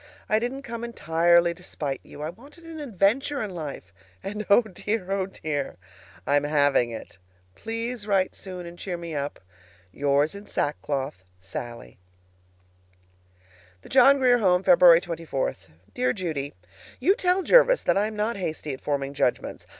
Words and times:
I 0.27 0.39
didn't 0.39 0.63
come 0.63 0.83
entirely 0.83 1.53
to 1.53 1.61
spite 1.61 1.99
you. 2.01 2.23
I 2.23 2.31
wanted 2.31 2.63
an 2.63 2.79
adventure 2.79 3.39
in 3.43 3.51
life, 3.51 3.93
and, 4.23 4.47
oh 4.49 4.63
dear! 4.63 5.11
oh 5.11 5.27
dear! 5.27 5.77
I'm 6.25 6.43
having 6.43 6.89
it! 6.89 7.19
PLEASE 7.53 8.07
write 8.07 8.33
soon, 8.33 8.65
and 8.65 8.79
cheer 8.79 8.97
me 8.97 9.13
up. 9.13 9.39
Yours 9.91 10.33
in 10.33 10.47
sackcloth, 10.47 11.23
SALLIE. 11.39 11.99
THE 13.83 13.89
JOHN 13.89 14.17
GRIER 14.17 14.39
HOME, 14.39 14.63
February 14.63 15.01
24. 15.01 15.55
Dear 15.93 16.13
Judy: 16.13 16.55
You 16.99 17.13
tell 17.13 17.43
Jervis 17.43 17.83
that 17.83 17.95
I 17.95 18.07
am 18.07 18.15
not 18.15 18.37
hasty 18.37 18.73
at 18.73 18.81
forming 18.81 19.13
judgments. 19.13 19.67